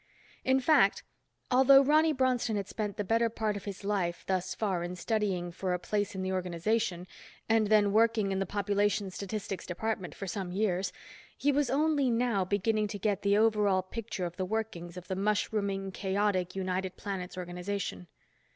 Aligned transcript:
In 0.43 0.59
fact, 0.59 1.03
although 1.51 1.83
Ronny 1.83 2.11
Bronston 2.11 2.55
had 2.55 2.67
spent 2.67 2.97
the 2.97 3.03
better 3.03 3.29
part 3.29 3.55
of 3.55 3.65
his 3.65 3.83
life, 3.83 4.23
thus 4.25 4.55
far, 4.55 4.81
in 4.81 4.95
studying 4.95 5.51
for 5.51 5.75
a 5.75 5.79
place 5.79 6.15
in 6.15 6.23
the 6.23 6.31
organization, 6.31 7.05
and 7.47 7.67
then 7.67 7.91
working 7.93 8.31
in 8.31 8.39
the 8.39 8.47
Population 8.47 9.11
Statistics 9.11 9.67
Department 9.67 10.15
for 10.15 10.25
some 10.25 10.51
years, 10.51 10.91
he 11.37 11.51
was 11.51 11.69
only 11.69 12.09
now 12.09 12.43
beginning 12.43 12.87
to 12.87 12.97
get 12.97 13.21
the 13.21 13.37
over 13.37 13.67
all 13.67 13.83
picture 13.83 14.25
of 14.25 14.37
the 14.37 14.43
workings 14.45 14.97
of 14.97 15.07
the 15.07 15.15
mushrooming, 15.15 15.91
chaotic 15.91 16.55
United 16.55 16.97
Planets 16.97 17.37
organization. 17.37 18.07